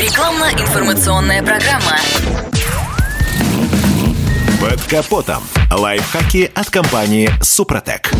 Рекламно-информационная 0.00 1.42
программа. 1.42 1.98
Под 4.58 4.80
капотом. 4.88 5.42
Лайфхаки 5.70 6.50
от 6.54 6.70
компании 6.70 7.28
«Супротек». 7.42 8.10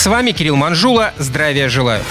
С 0.00 0.06
вами 0.06 0.30
Кирилл 0.30 0.56
Манжула. 0.56 1.12
Здравия 1.18 1.68
желаю. 1.68 2.02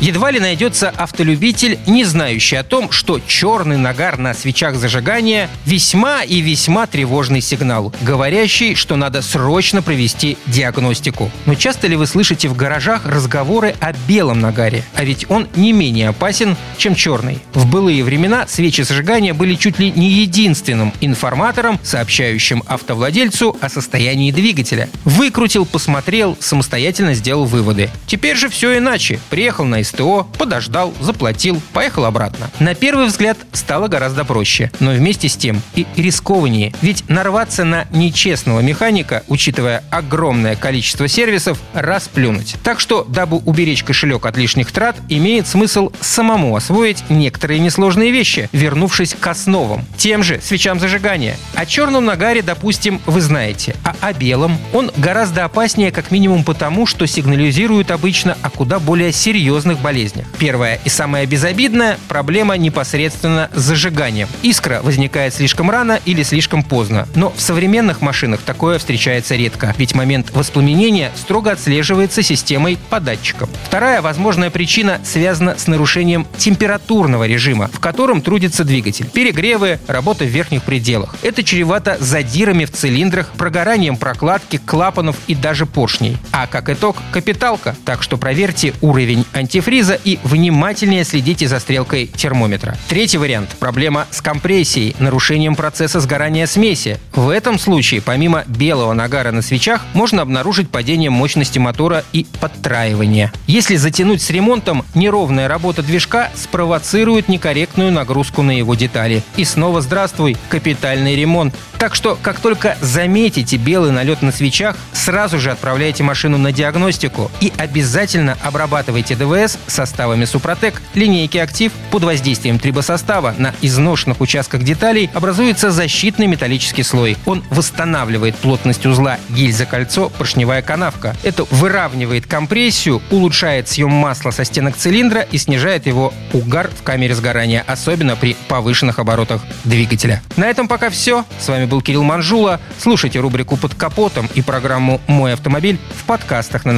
Едва 0.00 0.30
ли 0.30 0.38
найдется 0.38 0.90
автолюбитель, 0.90 1.78
не 1.86 2.04
знающий 2.04 2.56
о 2.56 2.62
том, 2.62 2.90
что 2.90 3.20
черный 3.26 3.76
нагар 3.76 4.16
на 4.16 4.32
свечах 4.32 4.76
зажигания 4.76 5.48
весьма 5.64 6.22
и 6.22 6.40
весьма 6.40 6.86
тревожный 6.86 7.40
сигнал, 7.40 7.92
говорящий, 8.00 8.76
что 8.76 8.94
надо 8.94 9.22
срочно 9.22 9.82
провести 9.82 10.36
диагностику. 10.46 11.30
Но 11.46 11.54
часто 11.54 11.88
ли 11.88 11.96
вы 11.96 12.06
слышите 12.06 12.48
в 12.48 12.56
гаражах 12.56 13.06
разговоры 13.06 13.74
о 13.80 13.92
белом 14.08 14.40
нагаре? 14.40 14.84
А 14.94 15.04
ведь 15.04 15.28
он 15.28 15.48
не 15.56 15.72
менее 15.72 16.10
опасен, 16.10 16.56
чем 16.76 16.94
черный. 16.94 17.40
В 17.54 17.66
былые 17.66 18.04
времена 18.04 18.46
свечи 18.48 18.82
зажигания 18.82 19.34
были 19.34 19.54
чуть 19.54 19.80
ли 19.80 19.90
не 19.90 20.10
единственным 20.10 20.92
информатором, 21.00 21.78
сообщающим 21.82 22.62
автовладельцу 22.66 23.56
о 23.60 23.68
состоянии 23.68 24.30
двигателя. 24.30 24.88
Выкрутил, 25.04 25.66
посмотрел, 25.66 26.36
самостоятельно 26.40 27.14
сделал 27.14 27.27
выводы. 27.36 27.90
Теперь 28.06 28.36
же 28.36 28.48
все 28.48 28.78
иначе. 28.78 29.20
Приехал 29.30 29.64
на 29.64 29.82
СТО, 29.82 30.26
подождал, 30.38 30.94
заплатил, 31.00 31.60
поехал 31.72 32.04
обратно. 32.04 32.50
На 32.58 32.74
первый 32.74 33.06
взгляд 33.06 33.38
стало 33.52 33.88
гораздо 33.88 34.24
проще, 34.24 34.70
но 34.80 34.92
вместе 34.92 35.28
с 35.28 35.36
тем 35.36 35.60
и 35.74 35.86
рискованнее. 35.96 36.72
Ведь 36.82 37.08
нарваться 37.08 37.64
на 37.64 37.86
нечестного 37.90 38.60
механика, 38.60 39.22
учитывая 39.28 39.84
огромное 39.90 40.56
количество 40.56 41.08
сервисов, 41.08 41.58
расплюнуть. 41.74 42.56
Так 42.62 42.80
что, 42.80 43.04
дабы 43.04 43.38
уберечь 43.38 43.84
кошелек 43.84 44.26
от 44.26 44.36
лишних 44.36 44.72
трат, 44.72 44.96
имеет 45.08 45.46
смысл 45.46 45.90
самому 46.00 46.56
освоить 46.56 47.02
некоторые 47.08 47.60
несложные 47.60 48.10
вещи, 48.10 48.48
вернувшись 48.52 49.14
к 49.18 49.26
основам. 49.26 49.84
Тем 49.96 50.22
же 50.22 50.40
свечам 50.40 50.80
зажигания. 50.80 51.36
О 51.54 51.66
черном 51.66 52.04
нагаре, 52.04 52.42
допустим, 52.42 53.00
вы 53.06 53.20
знаете, 53.20 53.74
а 53.84 53.94
о 54.00 54.12
белом 54.12 54.58
он 54.72 54.90
гораздо 54.96 55.44
опаснее 55.44 55.90
как 55.90 56.10
минимум 56.10 56.44
потому, 56.44 56.86
что 56.86 57.06
сигнализирует 57.08 57.90
обычно 57.90 58.36
о 58.42 58.50
куда 58.50 58.78
более 58.78 59.12
серьезных 59.12 59.80
болезнях. 59.80 60.26
Первая 60.38 60.78
и 60.84 60.88
самая 60.88 61.26
безобидная– 61.26 61.98
проблема 62.08 62.56
непосредственно 62.56 63.50
с 63.54 63.60
зажиганием. 63.60 64.28
Искра 64.42 64.80
возникает 64.82 65.34
слишком 65.34 65.70
рано 65.70 66.00
или 66.04 66.22
слишком 66.22 66.62
поздно. 66.62 67.08
Но 67.14 67.30
в 67.30 67.40
современных 67.40 68.00
машинах 68.00 68.40
такое 68.40 68.78
встречается 68.78 69.34
редко, 69.34 69.74
ведь 69.78 69.94
момент 69.94 70.30
воспламенения 70.32 71.10
строго 71.16 71.52
отслеживается 71.52 72.22
системой 72.22 72.78
по 72.90 73.00
датчикам. 73.00 73.48
Вторая 73.64 74.02
возможная 74.02 74.50
причина 74.50 75.00
связана 75.04 75.56
с 75.58 75.66
нарушением 75.66 76.26
температурного 76.36 77.26
режима, 77.26 77.68
в 77.72 77.80
котором 77.80 78.20
трудится 78.20 78.64
двигатель. 78.64 79.08
Перегревы, 79.10 79.78
работа 79.86 80.24
в 80.24 80.28
верхних 80.28 80.62
пределах. 80.62 81.14
Это 81.22 81.42
чревато 81.42 81.96
задирами 82.00 82.64
в 82.64 82.72
цилиндрах, 82.72 83.32
прогоранием 83.36 83.96
прокладки, 83.96 84.58
клапанов 84.58 85.16
и 85.26 85.34
даже 85.34 85.66
поршней. 85.66 86.16
А 86.32 86.46
как 86.46 86.68
итог– 86.68 86.96
капиталка. 87.12 87.76
Так 87.84 88.02
что 88.02 88.16
проверьте 88.16 88.74
уровень 88.80 89.24
антифриз 89.32 89.58
антифриза 89.58 89.98
и 90.04 90.18
внимательнее 90.24 91.04
следите 91.04 91.48
за 91.48 91.58
стрелкой 91.58 92.06
термометра. 92.06 92.76
Третий 92.88 93.18
вариант– 93.18 93.50
проблема 93.58 94.06
с 94.10 94.20
компрессией, 94.20 94.94
нарушением 94.98 95.56
процесса 95.56 96.00
сгорания 96.00 96.46
смеси. 96.46 96.98
В 97.12 97.28
этом 97.28 97.58
случае, 97.58 98.00
помимо 98.00 98.44
белого 98.46 98.92
нагара 98.92 99.32
на 99.32 99.42
свечах, 99.42 99.84
можно 99.94 100.22
обнаружить 100.22 100.70
падение 100.70 101.10
мощности 101.10 101.58
мотора 101.58 102.04
и 102.12 102.26
подтраивание. 102.40 103.32
Если 103.46 103.76
затянуть 103.76 104.22
с 104.22 104.30
ремонтом, 104.30 104.84
неровная 104.94 105.48
работа 105.48 105.82
движка 105.82 106.30
спровоцирует 106.34 107.28
некорректную 107.28 107.92
нагрузку 107.92 108.42
на 108.42 108.52
его 108.52 108.74
детали. 108.74 109.22
И 109.36 109.44
снова 109.44 109.80
здравствуй, 109.80 110.36
капитальный 110.48 111.16
ремонт. 111.16 111.54
Так 111.78 111.94
что, 111.94 112.18
как 112.20 112.40
только 112.40 112.76
заметите 112.80 113.56
белый 113.56 113.92
налет 113.92 114.22
на 114.22 114.32
свечах, 114.32 114.76
сразу 114.92 115.38
же 115.38 115.50
отправляйте 115.52 116.02
машину 116.02 116.38
на 116.38 116.52
диагностику 116.88 117.30
и 117.40 117.52
обязательно 117.56 118.36
обрабатывайте 118.42 119.14
ДВС 119.14 119.58
составами 119.66 120.24
Супротек, 120.24 120.80
линейки 120.94 121.38
«Актив» 121.38 121.72
под 121.90 122.04
воздействием 122.04 122.58
трибосостава 122.58 123.34
на 123.38 123.54
изношенных 123.60 124.20
участках 124.20 124.62
деталей 124.62 125.10
образуется 125.14 125.70
защитный 125.70 126.26
металлический 126.26 126.82
слой. 126.82 127.16
Он 127.26 127.44
восстанавливает 127.50 128.36
плотность 128.36 128.86
узла 128.86 129.18
гильза-кольцо, 129.28 130.10
поршневая 130.10 130.62
канавка. 130.62 131.14
Это 131.22 131.44
выравнивает 131.50 132.26
компрессию, 132.26 133.02
улучшает 133.10 133.68
съем 133.68 133.90
масла 133.90 134.30
со 134.30 134.44
стенок 134.44 134.76
цилиндра 134.76 135.22
и 135.22 135.38
снижает 135.38 135.86
его 135.86 136.12
угар 136.32 136.70
в 136.70 136.82
камере 136.82 137.14
сгорания, 137.14 137.64
особенно 137.66 138.16
при 138.16 138.36
повышенных 138.48 138.98
оборотах 138.98 139.42
двигателя. 139.64 140.22
На 140.36 140.46
этом 140.46 140.68
пока 140.68 140.90
все. 140.90 141.24
С 141.38 141.48
вами 141.48 141.66
был 141.66 141.82
Кирилл 141.82 142.02
Манжула. 142.02 142.60
Слушайте 142.78 143.20
рубрику 143.20 143.56
«Под 143.56 143.74
капотом» 143.74 144.28
и 144.34 144.42
программу 144.42 145.00
«Мой 145.06 145.34
автомобиль» 145.34 145.78
в 145.94 146.04
подкастах 146.04 146.64
на 146.64 146.77